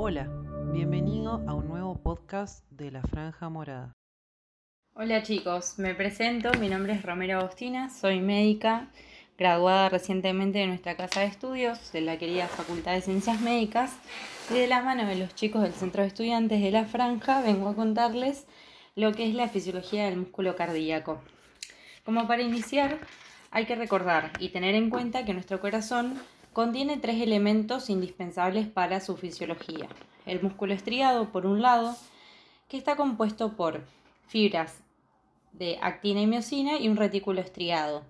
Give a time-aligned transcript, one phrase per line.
[0.00, 0.28] Hola,
[0.72, 3.96] bienvenido a un nuevo podcast de La Franja Morada.
[4.94, 8.90] Hola chicos, me presento, mi nombre es Romero Agostina, soy médica,
[9.36, 13.92] graduada recientemente de nuestra casa de estudios de la querida Facultad de Ciencias Médicas
[14.50, 17.68] y de la mano de los chicos del Centro de Estudiantes de La Franja vengo
[17.68, 18.46] a contarles
[18.94, 21.20] lo que es la fisiología del músculo cardíaco.
[22.04, 23.00] Como para iniciar,
[23.50, 26.20] hay que recordar y tener en cuenta que nuestro corazón
[26.58, 29.86] contiene tres elementos indispensables para su fisiología.
[30.26, 31.94] El músculo estriado, por un lado,
[32.66, 33.84] que está compuesto por
[34.26, 34.82] fibras
[35.52, 38.02] de actina y miocina y un retículo estriado.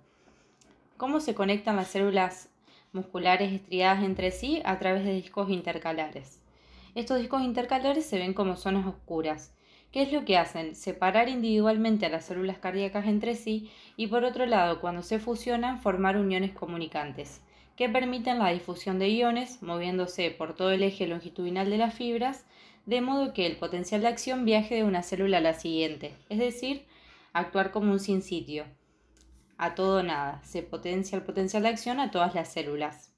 [0.96, 2.48] ¿Cómo se conectan las células
[2.94, 4.62] musculares estriadas entre sí?
[4.64, 6.40] A través de discos intercalares.
[6.94, 9.52] Estos discos intercalares se ven como zonas oscuras.
[9.92, 10.74] ¿Qué es lo que hacen?
[10.74, 15.82] Separar individualmente a las células cardíacas entre sí y por otro lado, cuando se fusionan,
[15.82, 17.42] formar uniones comunicantes
[17.78, 22.44] que permiten la difusión de iones moviéndose por todo el eje longitudinal de las fibras,
[22.86, 26.40] de modo que el potencial de acción viaje de una célula a la siguiente, es
[26.40, 26.86] decir,
[27.32, 28.64] actuar como un sin sitio.
[29.58, 33.14] A todo nada, se potencia el potencial de acción a todas las células.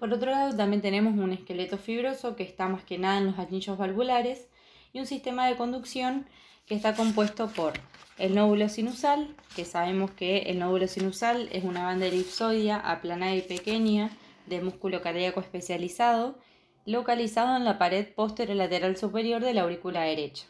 [0.00, 3.38] Por otro lado, también tenemos un esqueleto fibroso que está más que nada en los
[3.38, 4.48] anillos valvulares
[4.92, 6.26] y un sistema de conducción
[6.66, 7.74] que está compuesto por
[8.18, 13.42] el nódulo sinusal, que sabemos que el nódulo sinusal es una banda elipsoidea aplanada y
[13.42, 14.10] pequeña
[14.46, 16.38] de músculo cardíaco especializado,
[16.84, 18.08] localizado en la pared
[18.48, 20.46] lateral superior de la aurícula derecha.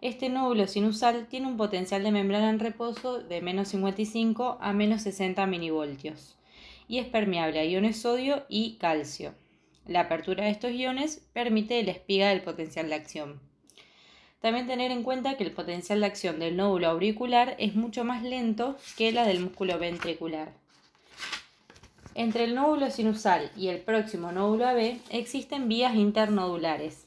[0.00, 5.02] Este nódulo sinusal tiene un potencial de membrana en reposo de menos 55 a menos
[5.02, 6.36] 60 milivoltios
[6.88, 9.34] y es permeable a iones sodio y calcio.
[9.86, 13.40] La apertura de estos iones permite el espiga del potencial de acción.
[14.40, 18.22] También tener en cuenta que el potencial de acción del nódulo auricular es mucho más
[18.22, 20.52] lento que la del músculo ventricular.
[22.14, 27.06] Entre el nódulo sinusal y el próximo nódulo AB existen vías internodulares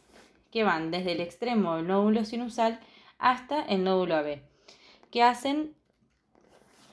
[0.52, 2.80] que van desde el extremo del nódulo sinusal
[3.20, 4.40] hasta el nódulo AB,
[5.12, 5.76] que hacen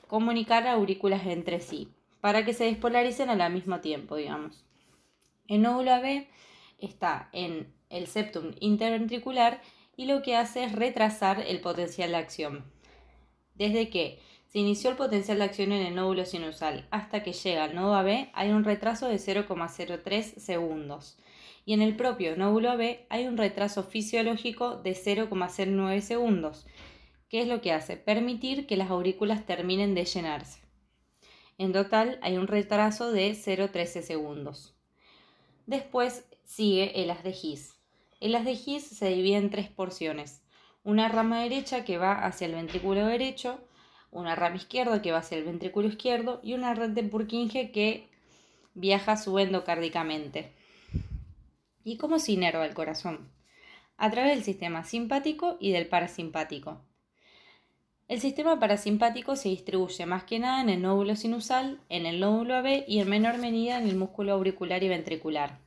[0.07, 1.89] comunicar aurículas entre sí
[2.21, 4.63] para que se despolaricen al mismo tiempo, digamos.
[5.47, 6.27] El nódulo AB
[6.79, 9.61] está en el septum interventricular
[9.97, 12.65] y lo que hace es retrasar el potencial de acción.
[13.55, 17.65] Desde que se inició el potencial de acción en el nódulo sinusal hasta que llega
[17.65, 21.17] al nodo AB hay un retraso de 0,03 segundos
[21.65, 26.67] y en el propio nódulo AB hay un retraso fisiológico de 0,09 segundos,
[27.29, 30.61] que es lo que hace permitir que las aurículas terminen de llenarse.
[31.57, 34.72] En total hay un retraso de 0,13 segundos.
[35.65, 37.73] Después sigue el haz de His,
[38.23, 40.41] el haz de His se divide en tres porciones.
[40.85, 43.59] Una rama derecha que va hacia el ventrículo derecho,
[44.11, 48.07] una rama izquierda que va hacia el ventrículo izquierdo y una red de Purkinje que
[48.75, 50.53] viaja subendocárdicamente.
[51.83, 53.29] ¿Y cómo se inerva el corazón?
[53.97, 56.81] A través del sistema simpático y del parasimpático.
[58.09, 62.55] El sistema parasimpático se distribuye más que nada en el nódulo sinusal, en el nódulo
[62.55, 65.59] AB y en menor medida en el músculo auricular y ventricular.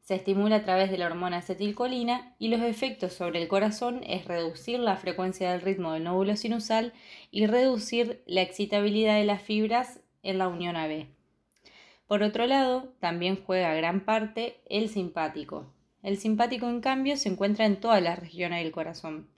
[0.00, 4.26] Se estimula a través de la hormona acetilcolina y los efectos sobre el corazón es
[4.26, 6.92] reducir la frecuencia del ritmo del nódulo sinusal
[7.32, 11.06] y reducir la excitabilidad de las fibras en la unión AB.
[12.06, 15.72] Por otro lado, también juega gran parte el simpático.
[16.02, 19.28] El simpático, en cambio, se encuentra en todas las regiones del corazón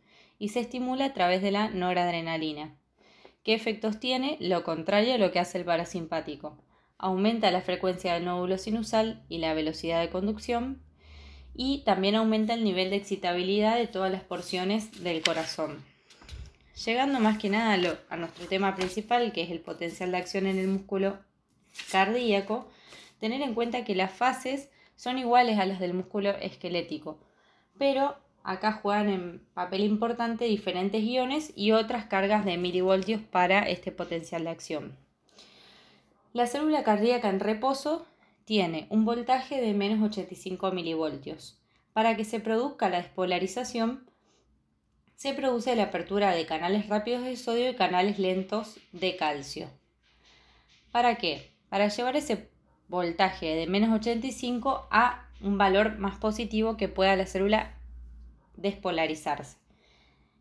[0.43, 2.75] y se estimula a través de la noradrenalina.
[3.45, 4.39] ¿Qué efectos tiene?
[4.41, 6.59] Lo contrario a lo que hace el parasimpático
[6.99, 10.83] aumenta la frecuencia del nódulo sinusal y la velocidad de conducción
[11.55, 15.81] y también aumenta el nivel de excitabilidad de todas las porciones del corazón.
[16.85, 20.59] Llegando más que nada a, nuestro tema principal, que es el potencial de acción en
[20.59, 21.21] el músculo
[21.93, 22.69] cardíaco,
[23.21, 27.21] tener en cuenta que las fases son iguales a las del músculo esquelético,
[27.79, 33.93] pero acá juegan en papel importante diferentes iones y otras cargas de milivoltios para este
[33.93, 34.97] potencial de acción.
[36.33, 38.07] La célula cardíaca en reposo
[38.45, 41.59] tiene un voltaje de menos 85 milivoltios.
[41.93, 44.11] Para que se produzca la despolarización,
[45.15, 49.69] se produce la apertura de canales rápidos de sodio y canales lentos de calcio.
[50.91, 51.53] ¿Para qué?
[51.69, 52.49] Para llevar ese
[52.89, 57.75] voltaje de menos 85 a un valor más positivo que pueda la célula
[58.57, 59.57] despolarizarse.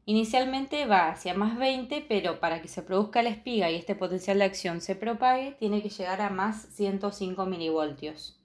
[0.05, 4.39] Inicialmente va hacia más 20, pero para que se produzca la espiga y este potencial
[4.39, 8.39] de acción se propague, tiene que llegar a más 105 milivoltios.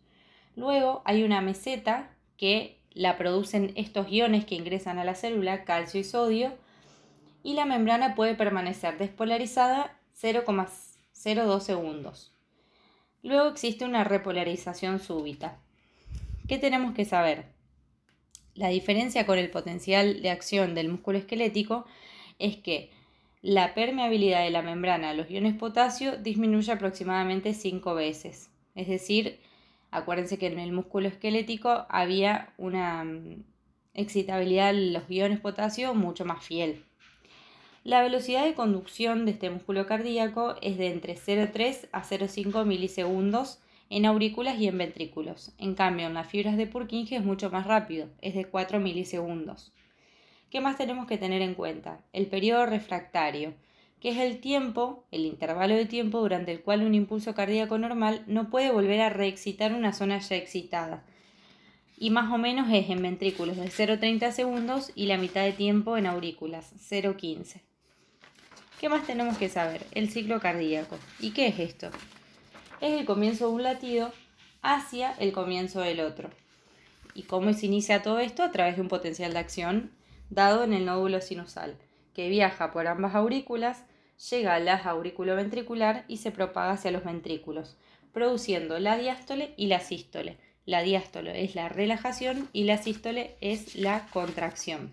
[0.55, 6.01] Luego hay una meseta que la producen estos iones que ingresan a la célula, calcio
[6.01, 6.53] y sodio,
[7.43, 12.35] y la membrana puede permanecer despolarizada 0,02 segundos.
[13.23, 15.59] Luego existe una repolarización súbita.
[16.49, 17.56] ¿Qué tenemos que saber?
[18.57, 21.85] La diferencia con el potencial de acción del músculo esquelético
[22.39, 22.91] es que
[23.43, 28.51] la permeabilidad de la membrana a los iones potasio disminuye aproximadamente 5 veces.
[28.75, 29.39] Es decir,
[29.91, 33.45] acuérdense que en el músculo esquelético había una mm,
[33.93, 36.83] excitabilidad de los iones potasio mucho más fiel.
[37.85, 43.61] La velocidad de conducción de este músculo cardíaco es de entre 0,3 a 0,5 milisegundos
[43.91, 45.53] en aurículas y en ventrículos.
[45.59, 49.73] En cambio, en las fibras de Purkinje es mucho más rápido, es de 4 milisegundos.
[50.51, 52.01] ¿Qué más tenemos que tener en cuenta?
[52.13, 53.55] El periodo refractario,
[54.01, 58.23] que es el tiempo, el intervalo de tiempo durante el cual un impulso cardíaco normal
[58.27, 61.05] no puede volver a reexcitar una zona ya excitada.
[61.99, 65.97] Y más o menos es en ventrículos de 0,30 segundos y la mitad de tiempo
[65.97, 67.63] en aurículas, 0,15.
[68.79, 69.87] ¿Qué más tenemos que saber?
[69.93, 70.99] El ciclo cardíaco.
[71.19, 71.91] ¿Y qué es esto?
[72.81, 74.13] Es el comienzo de un latido
[74.63, 76.31] hacia el comienzo del otro.
[77.15, 78.43] ¿Y cómo se inicia todo esto?
[78.43, 79.91] A través de un potencial de acción
[80.31, 81.77] dado en el nódulo sinusal,
[82.15, 83.85] que viaja por ambas aurículas,
[84.31, 87.77] llega a la aurículo ventricular y se propaga hacia los ventrículos,
[88.13, 90.39] produciendo la diástole y la sístole.
[90.65, 94.93] La diástole es la relajación y la sístole es la contracción.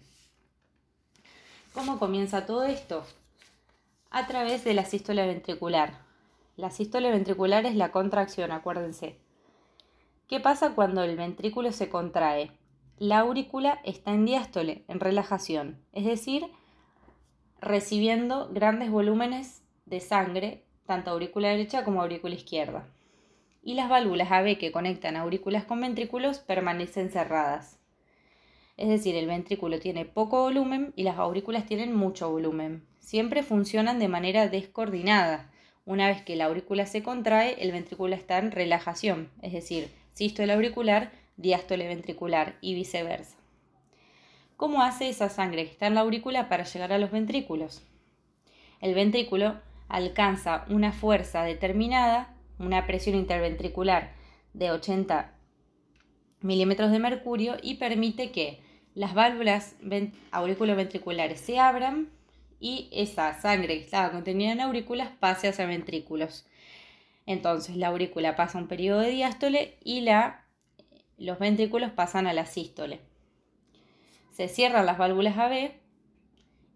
[1.73, 3.05] ¿Cómo comienza todo esto?
[4.11, 6.02] A través de la sístole ventricular,
[6.55, 9.17] la sístole ventricular es la contracción, acuérdense.
[10.27, 12.51] ¿Qué pasa cuando el ventrículo se contrae?
[12.99, 16.45] La aurícula está en diástole, en relajación, es decir,
[17.59, 22.87] recibiendo grandes volúmenes de sangre, tanto aurícula derecha como aurícula izquierda.
[23.63, 27.79] Y las válvulas AB que conectan aurículas con ventrículos permanecen cerradas.
[28.77, 32.85] Es decir, el ventrículo tiene poco volumen y las aurículas tienen mucho volumen.
[32.99, 35.49] Siempre funcionan de manera descoordinada
[35.85, 40.53] una vez que la aurícula se contrae, el ventrículo está en relajación, es decir, sístole
[40.53, 43.37] auricular, diástole ventricular y viceversa.
[44.55, 47.81] ¿Cómo hace esa sangre que está en la aurícula para llegar a los ventrículos?
[48.79, 49.59] El ventrículo
[49.89, 54.13] alcanza una fuerza determinada, una presión interventricular
[54.53, 55.33] de 80
[56.41, 58.61] milímetros de mercurio y permite que
[58.93, 59.75] las válvulas
[60.31, 62.09] auriculoventriculares se abran
[62.63, 66.45] y esa sangre que estaba contenida en aurículas pase hacia ventrículos.
[67.25, 70.45] Entonces la aurícula pasa un periodo de diástole y la,
[71.17, 73.01] los ventrículos pasan a la sístole.
[74.31, 75.73] Se cierran las válvulas AB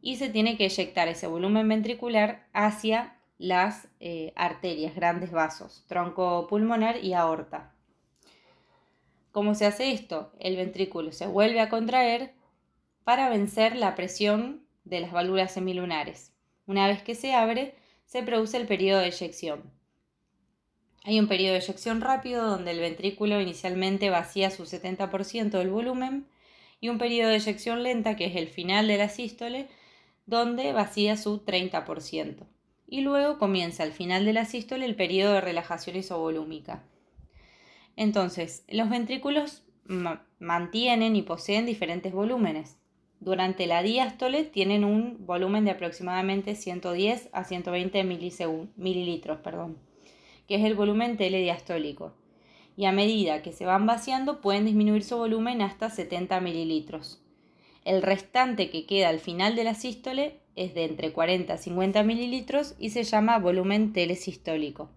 [0.02, 6.48] y se tiene que eyectar ese volumen ventricular hacia las eh, arterias, grandes vasos, tronco
[6.48, 7.72] pulmonar y aorta.
[9.32, 10.34] ¿Cómo se hace esto?
[10.38, 12.34] El ventrículo se vuelve a contraer
[13.06, 16.34] para vencer la presión de las válvulas semilunares.
[16.66, 17.76] Una vez que se abre,
[18.06, 19.72] se produce el periodo de eyección.
[21.04, 26.28] Hay un periodo de eyección rápido donde el ventrículo inicialmente vacía su 70% del volumen
[26.82, 29.68] y un periodo de eyección lenta que es el final de la sístole
[30.26, 32.46] donde vacía su 30%.
[32.88, 36.84] Y luego comienza al final de la sístole el periodo de relajación isovolúmica.
[37.96, 39.64] Entonces, los ventrículos
[40.40, 42.78] mantienen y poseen diferentes volúmenes.
[43.20, 49.78] Durante la diástole tienen un volumen de aproximadamente 110 a 120 mililitros, perdón,
[50.48, 52.14] que es el volumen telediastólico.
[52.76, 57.24] Y a medida que se van vaciando pueden disminuir su volumen hasta 70 mililitros.
[57.86, 62.04] El restante que queda al final de la sístole es de entre 40 a 50
[62.04, 64.90] mililitros y se llama volumen telesistólico.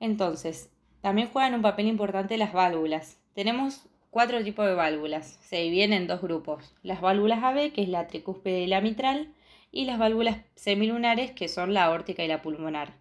[0.00, 0.70] Entonces,
[1.00, 3.18] también juegan un papel importante las válvulas.
[3.34, 5.38] Tenemos cuatro tipos de válvulas.
[5.40, 6.70] Se dividen en dos grupos.
[6.82, 9.32] Las válvulas AB, que es la tricúspide y la mitral,
[9.72, 12.92] y las válvulas semilunares, que son la aórtica y la pulmonar.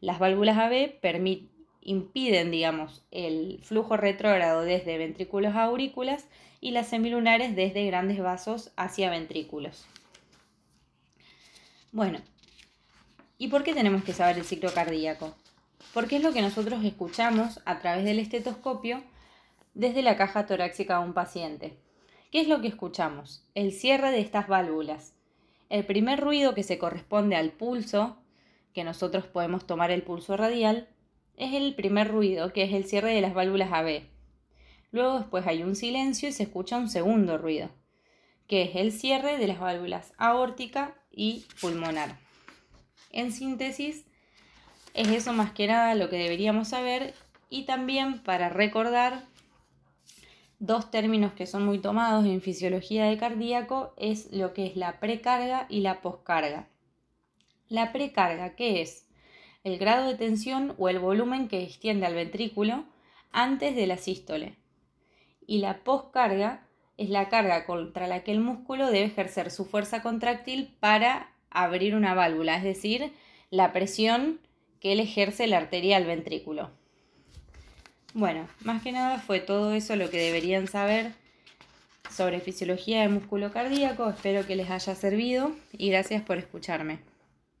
[0.00, 0.92] Las válvulas AB
[1.80, 6.26] impiden, digamos, el flujo retrógrado desde ventrículos a aurículas
[6.60, 9.84] y las semilunares desde grandes vasos hacia ventrículos.
[11.90, 12.20] Bueno,
[13.36, 15.34] ¿y por qué tenemos que saber el ciclo cardíaco?
[15.92, 19.02] Porque es lo que nosotros escuchamos a través del estetoscopio
[19.74, 21.78] desde la caja torácica a un paciente.
[22.30, 23.44] ¿Qué es lo que escuchamos?
[23.54, 25.14] El cierre de estas válvulas.
[25.68, 28.16] El primer ruido que se corresponde al pulso,
[28.74, 30.88] que nosotros podemos tomar el pulso radial,
[31.36, 34.02] es el primer ruido, que es el cierre de las válvulas AB.
[34.90, 37.70] Luego después hay un silencio y se escucha un segundo ruido,
[38.46, 42.18] que es el cierre de las válvulas aórtica y pulmonar.
[43.10, 44.04] En síntesis,
[44.94, 47.14] es eso más que nada lo que deberíamos saber
[47.48, 49.24] y también para recordar
[50.62, 55.00] dos términos que son muy tomados en fisiología de cardíaco es lo que es la
[55.00, 56.68] precarga y la poscarga.
[57.68, 59.08] La precarga, ¿qué es?
[59.64, 62.84] El grado de tensión o el volumen que extiende al ventrículo
[63.32, 64.54] antes de la sístole.
[65.48, 70.00] Y la poscarga es la carga contra la que el músculo debe ejercer su fuerza
[70.00, 73.12] contráctil para abrir una válvula, es decir,
[73.50, 74.38] la presión
[74.78, 76.70] que él ejerce la arteria al ventrículo.
[78.14, 81.12] Bueno, más que nada fue todo eso lo que deberían saber
[82.10, 84.10] sobre fisiología del músculo cardíaco.
[84.10, 87.11] Espero que les haya servido y gracias por escucharme.